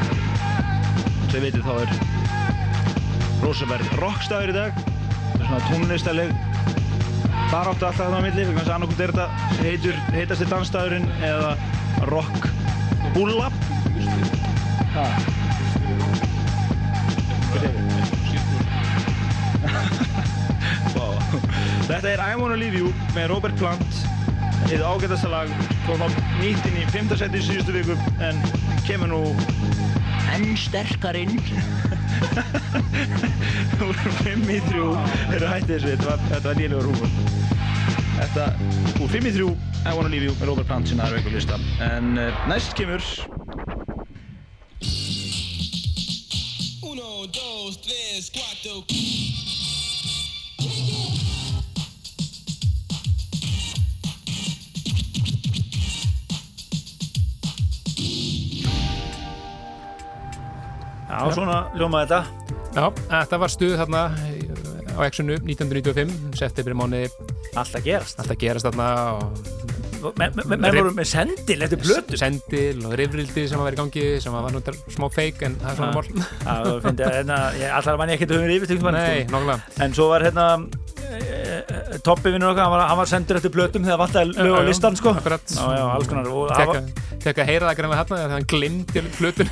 [1.26, 1.90] Svo ég veitir þá er
[3.42, 4.78] Rosenberg rockstæður í dag.
[5.32, 6.36] Það er svona tónlistaleg
[7.50, 9.28] baráttu alltaf þarna á milli, þess að annarkot er þetta
[9.64, 11.56] heitur, heitasti dansstæðurinn eða
[12.12, 12.52] rock
[13.18, 13.50] bulla.
[21.86, 23.98] Þetta er I Wanna Leave You með Robert Plant
[24.66, 25.52] Þið ágætasta lag
[25.86, 26.08] kom á
[26.40, 27.12] nýtt inn í 5.
[27.20, 28.40] seti í síðustu viku en
[28.88, 29.20] kemur nú
[30.34, 31.38] enn sterkar inn
[33.86, 34.82] úr 5 í 3
[35.36, 37.10] eru hættið þessu, þetta var, þetta var nýlegur húmur
[38.16, 38.50] Þetta,
[39.04, 39.50] úr 5 í 3
[39.86, 42.74] I Wanna Leave You með Robert Plant sem það er veikur lista en uh, næst
[42.80, 43.06] kemur
[46.82, 49.45] Uno, dos, tres, cuatro.
[61.16, 62.52] Já, svona ljómaði þetta.
[62.76, 64.04] Já, þetta var stuð þarna
[64.96, 67.10] á Exxonu 1995, september mánuði
[67.56, 68.20] Alltaf gerast.
[68.20, 69.64] Alltaf gerast þarna og
[70.20, 72.18] Menn men, men voru með sendil eftir blötu.
[72.20, 75.80] Sendil og rifrildi sem var í gangi sem var náttúrulega smá fake en það er
[75.80, 75.94] svona
[76.52, 76.68] að
[77.16, 78.36] hérna, ég- allar mann ég ekkert
[79.00, 80.46] Nei, nokkulega En svo var hérna
[82.06, 84.98] Toppi vinnur okkar, hann var, hann var sendur eftir blötum þegar vantaði lög á listan
[85.00, 85.14] sko.
[85.16, 85.46] Akkurat.
[85.50, 86.30] Já, já, alls konar.
[86.52, 86.90] Það
[87.26, 89.48] Tekka, að heyra það greinlega hérna þegar hann glimti plötun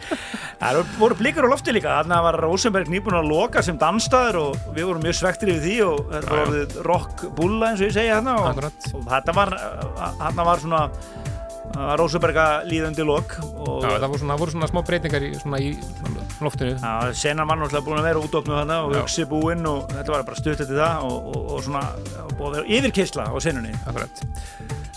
[0.64, 1.98] það voru blikur á lofti líka.
[2.00, 5.76] Þannig var Rosenberg nýbúin að loka sem dansstaður og við vorum mjög svektir yfir því
[5.86, 8.64] og þetta var rock bulla eins og ég segja hérna og,
[8.98, 9.54] og þetta var,
[10.24, 10.82] hérna var svona
[11.74, 15.72] Rosenberga líðandi lok og Já, það voru svona, voru svona smá breytingar í, svona í
[16.44, 16.74] loftinu.
[16.78, 20.26] Já, senan var náttúrulega búin að vera útofnu þarna og hugsi búinn og þetta var
[20.28, 21.82] bara stutt eftir það og, og, og svona
[22.38, 23.74] búið að vera yfirkeysla á senunni.
[23.84, 24.24] Akkurat.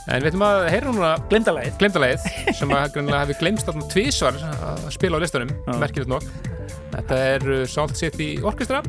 [0.07, 4.37] En við ætlum að heyra núna Glemdalægið glemdalegið sem að greinlega hefði glemst þarna tvísvar
[4.47, 5.51] að spila á listunum,
[5.81, 6.29] merkilegt nokk.
[6.93, 8.79] Þetta er uh, Salt City Orchestra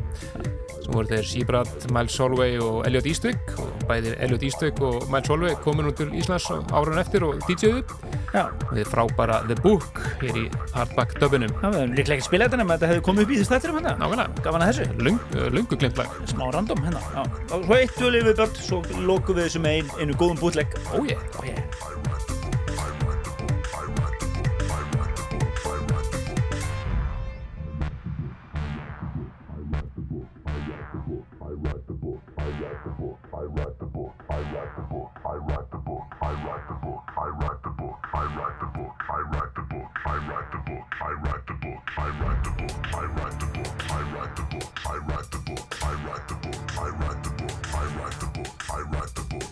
[0.93, 3.53] voru þeir Seabrad, Miles Solway og Elliot Eastwick.
[3.59, 7.83] Og bæðir Elliot Eastwick og Miles Solway komin út til Íslands árun eftir og DJ'uðu
[8.29, 10.45] Já, við frábæra The Book hér í
[10.75, 13.53] hardback dubunum það var líklega ekki spila þetta nema þetta hefði komið upp í þessu
[13.55, 13.95] þættinum hérna.
[14.03, 15.03] Nákvæmlega, Gaman að þessu.
[15.07, 16.17] Lung, uh, lungu glemt lag.
[16.29, 17.03] Smá random hérna.
[17.15, 17.23] Já.
[17.57, 20.77] Og svo eitt við lifið börn Svo lokum við þessu með ein, einu góðum bútlegg
[20.93, 22.28] Ó ég oh, yeah.
[33.39, 34.11] I write the book.
[34.29, 35.11] I write the book.
[35.25, 36.03] I write the book.
[36.21, 37.03] I write the book.
[37.15, 37.95] I write the book.
[38.13, 38.91] I write the book.
[39.07, 39.87] I write the book.
[40.03, 40.83] I write the book.
[40.99, 41.79] I write the book.
[41.95, 42.75] I write the book.
[42.91, 43.87] I write the book.
[43.87, 44.67] I write the book.
[44.83, 45.79] I write the book.
[45.79, 46.67] I write the book.
[46.77, 47.63] I write the book.
[47.71, 48.51] I write the book.
[48.73, 49.48] I write the book.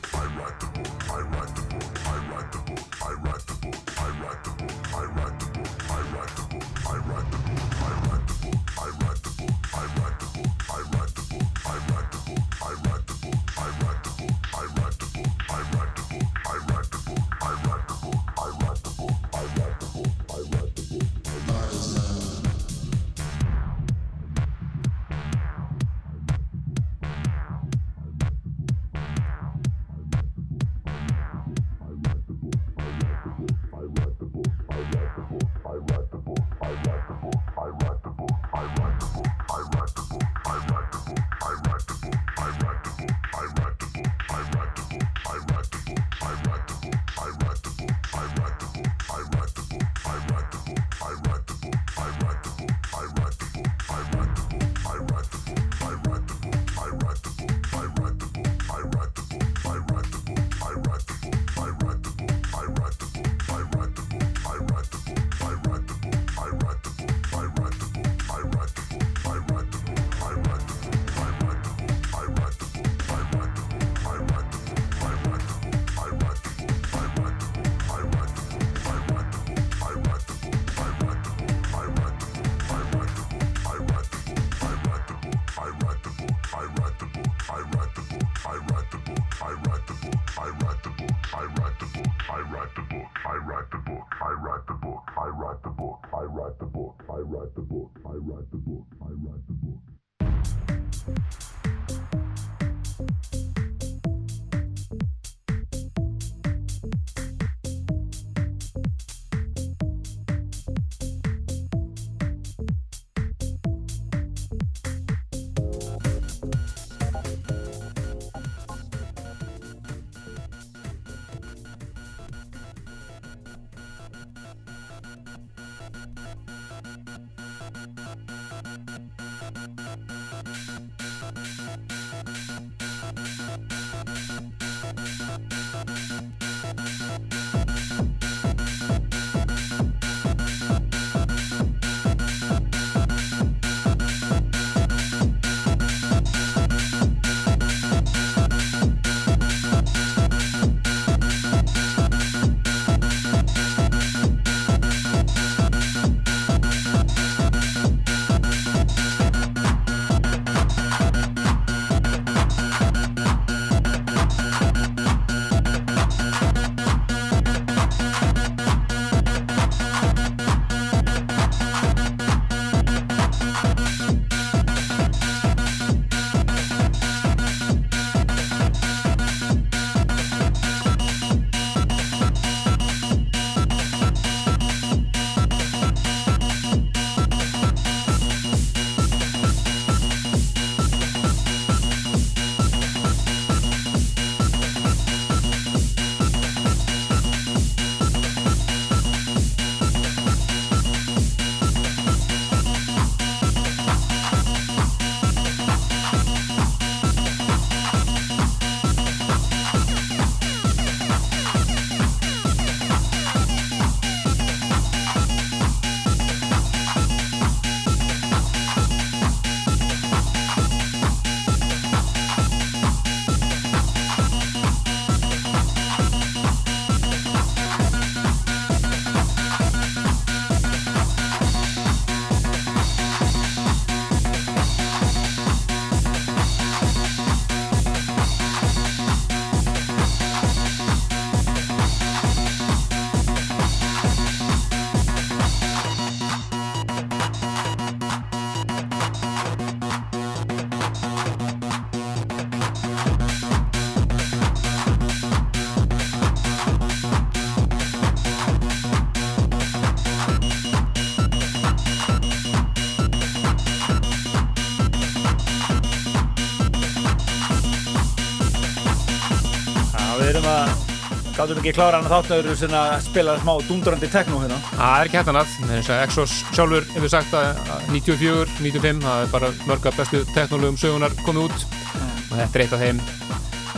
[271.47, 274.57] Gáðum ekki klára hann að þáttu að spila smá dundurandi tekno hérna.
[274.67, 278.55] Það er ekki hægt annað, með þess að Exos sjálfur hefur sagt að að 94,
[278.57, 282.83] 95, það er bara mörga bestu teknolögum sögunar komið út og þetta er eitt af
[282.83, 282.99] þeim.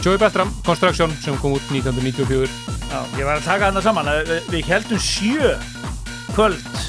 [0.01, 2.49] Joey Bertram, Construction, sem kom út 1994.
[2.89, 4.09] Já, ég var að taka hann saman.
[4.09, 5.53] að Við, við heldum sjö
[6.33, 6.85] kvöld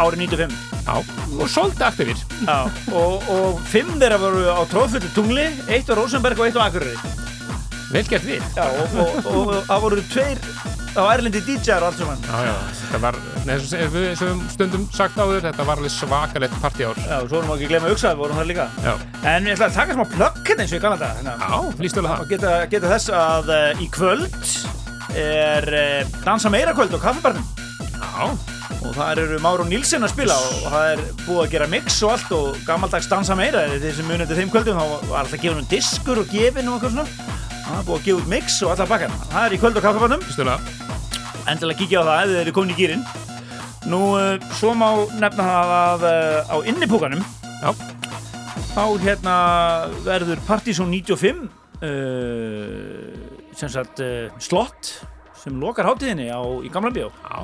[0.00, 0.60] árið 95.
[0.80, 0.94] Já,
[1.36, 2.24] og svolítið aktivir.
[2.48, 2.56] Já,
[2.88, 7.21] og, og fimm þeirra voru á tróðfullu tungli, eitt á Rosenberg og eitt á Akureyri.
[7.92, 8.44] Vel gert við.
[8.56, 10.38] Já, og, og, og, og það voru tveir
[10.92, 12.22] á Erlendi DJ-ar og allt saman.
[12.28, 16.98] Já, já, þetta var, neðan sem við stundum sagt áður, þetta var alveg svakalegt partíár.
[17.04, 18.66] Já, og svo erum við ekki að glemja að hugsa, við vorum það líka.
[18.84, 18.92] Já,
[19.32, 21.04] En ég ætla að taka smá plögg hérna eins og ég það.
[21.18, 21.36] Hérna.
[21.40, 22.30] já, líst vel að Og það.
[22.32, 24.50] geta, geta þess að uh, í kvöld
[25.22, 27.46] er uh, dansa meira kvöld á kaffibarnum.
[27.92, 28.32] Já,
[28.82, 32.10] Og það eru Máru Nílsen að spila og það er búið að gera mix og
[32.16, 33.62] allt og gammaldags dansa meira.
[33.78, 36.80] Þeir sem munið til þeim kvöldum þá var alltaf gefin um diskur og gefin og
[36.80, 37.28] eitthvað svona.
[37.72, 39.12] Það er búið að gefa út mix og allar bakkar.
[39.32, 39.86] Það er í kvöld að
[40.52, 40.90] það.
[41.48, 43.04] endilega kíkja á það ef þið eru komin í gýrin
[43.90, 44.88] Nú, uh, svo má
[45.18, 47.24] nefna það að uh, á innipúkanum
[47.62, 47.70] Já,
[48.74, 49.34] þá hérna
[50.06, 51.42] verður Partizón 95
[51.82, 53.10] uh,
[53.58, 54.94] sem sagt uh, slott
[55.42, 57.38] sem lokar hátíðinni á, í Gamla Bjó já,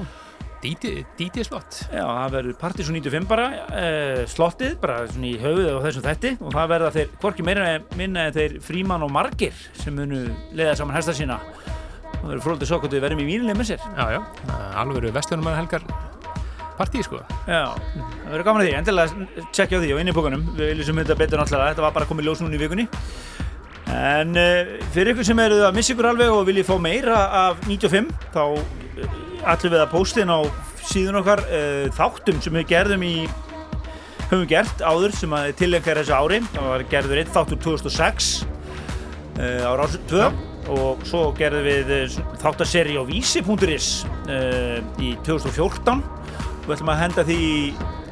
[0.62, 1.84] DJ, DJ slott.
[1.86, 6.32] Já, það verður Partizón 95 bara uh, slottið, bara svona í höfuð á þessum þætti.
[6.42, 7.68] Og það verða þeir, hvorki meira
[7.98, 10.24] minna en þeir Fríman og Margir sem munu
[10.58, 11.38] leiða saman hesta sína.
[12.08, 13.84] Það verður fróldið svo hvort við verðum í vínileg með sér.
[13.94, 14.20] Já, já,
[14.82, 15.86] alveg vestlunum að helgar.
[16.78, 17.22] Partí, sko.
[17.46, 17.62] Já,
[17.94, 21.42] það verður gaman að því, endilega tjekkja á því á innipókanum, við viljum þetta betur
[21.42, 22.88] náttúrulega, þetta var bara komið ljós núna í vikunni.
[23.94, 27.64] En uh, fyrir ykkur sem eru að missa ykkur alveg og viljið fá meira af
[27.66, 28.42] 95 þá
[29.44, 30.40] ætlum við að posta inn á
[30.88, 33.14] síðun okkar uh, þáttum sem við gerðum í
[34.28, 36.42] höfum gert áður sem að tilengja þessu ári.
[36.52, 38.30] Það var gerður einn þáttur 2006
[39.38, 40.28] uh, á Rásu 2
[40.68, 43.90] og svo gerðum við uh, þáttaseri á vísi.is
[44.28, 46.04] uh, í 2014
[46.68, 47.36] Við ætlum að henda því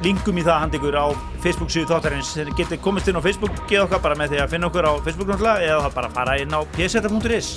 [0.01, 1.05] linkum í það handa ykkur á
[1.43, 2.31] Facebook síðu þáttarins.
[2.33, 4.93] Þeir getið komist inn á Facebook geða okkar bara með því að finna okkur á
[5.05, 7.51] Facebook náttúrulega eða bara fara inn á pseta.is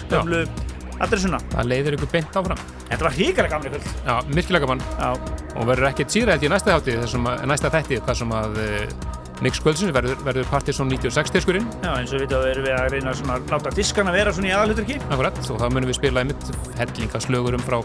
[1.00, 1.40] gömlu adressuna.
[1.54, 2.58] Það leiðir ykkur beint áfram.
[2.88, 3.86] Þetta var híkara gamli kvöld.
[4.06, 4.82] Já, virkilega gaman.
[4.98, 5.10] Já,
[5.56, 8.60] Og verður ekkert síra held ég næsta þátti, þessum að, næsta þætti, þar sem að
[8.60, 9.08] uh,
[9.40, 12.88] Mix Kvöldsins verður, verður Partizón 96 diskurinn, já eins og við veitum erum við að
[12.92, 14.98] reyna svona að láta diskana vera svona í aðalhuturki.
[15.08, 17.78] akkurat, og þá munum við spila einmitt hellingaslögurum frá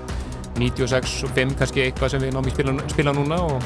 [0.59, 3.63] 96 og 5 kannski eitthvað sem við náum í spila, spila núna og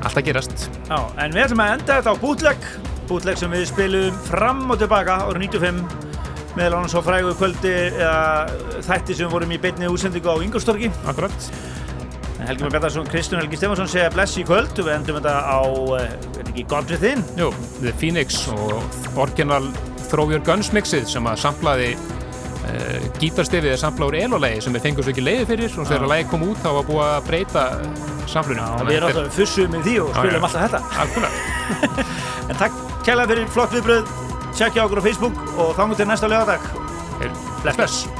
[0.00, 0.68] allt að gerast.
[0.88, 2.70] Já, en við ætlum að enda þetta á bootleg,
[3.12, 6.09] bootleg sem við spilum fram og tilbaka árið 95
[6.56, 10.90] meðal annars á frægu kvöldi eða þætti sem vorum í beinni útsendingu á Ingolstorgi.
[11.10, 11.50] Akkurat.
[12.40, 15.60] Helgi Már Bjarnarsson, Kristján Helgi Stefansson segja bless í kvöld og við endum þetta á,
[16.00, 17.24] eh, veit ekki, God Within.
[17.36, 17.50] Jú,
[17.82, 18.80] The Phoenix og
[19.16, 19.68] orginal
[20.08, 24.86] Throw Your Guns mixið sem að samplaði uh, gítarstefið er samplað úr elolegi sem við
[24.88, 27.66] fengum svo ekki leiði fyrir og þegar lagi kom út þá var búið að breyta
[28.30, 28.72] samflunum.
[28.80, 32.10] Og við erum alltaf fussuð með því og spilum alltaf þetta.
[32.50, 34.08] En takk kærlega fyrir flott viðbröð,
[34.56, 36.60] tjekkja okkur á Facebook og þangum til næsta lögadag.
[37.62, 38.19] Bless, bless.